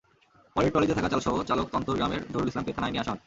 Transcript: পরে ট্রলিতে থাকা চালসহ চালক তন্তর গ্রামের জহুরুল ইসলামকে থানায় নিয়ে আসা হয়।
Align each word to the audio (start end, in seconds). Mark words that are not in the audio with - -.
পরে 0.55 0.67
ট্রলিতে 0.69 0.93
থাকা 0.97 1.09
চালসহ 1.09 1.33
চালক 1.43 1.67
তন্তর 1.73 1.95
গ্রামের 1.97 2.21
জহুরুল 2.23 2.49
ইসলামকে 2.49 2.75
থানায় 2.75 2.91
নিয়ে 2.91 3.03
আসা 3.03 3.11
হয়। 3.11 3.19